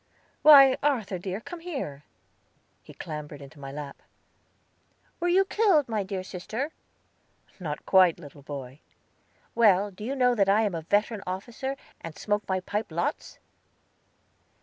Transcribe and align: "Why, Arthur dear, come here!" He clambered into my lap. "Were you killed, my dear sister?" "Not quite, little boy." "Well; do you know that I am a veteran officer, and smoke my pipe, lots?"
"Why, 0.41 0.77
Arthur 0.81 1.19
dear, 1.19 1.39
come 1.39 1.59
here!" 1.59 2.05
He 2.81 2.91
clambered 2.95 3.39
into 3.39 3.59
my 3.59 3.71
lap. 3.71 4.01
"Were 5.19 5.27
you 5.27 5.45
killed, 5.45 5.87
my 5.87 6.01
dear 6.01 6.23
sister?" 6.23 6.71
"Not 7.59 7.85
quite, 7.85 8.17
little 8.17 8.41
boy." 8.41 8.79
"Well; 9.53 9.91
do 9.91 10.03
you 10.03 10.15
know 10.15 10.33
that 10.33 10.49
I 10.49 10.61
am 10.63 10.73
a 10.73 10.81
veteran 10.81 11.21
officer, 11.27 11.75
and 12.03 12.17
smoke 12.17 12.41
my 12.49 12.61
pipe, 12.61 12.91
lots?" 12.91 13.37